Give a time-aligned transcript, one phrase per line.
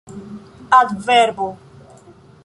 [0.79, 1.47] adverbo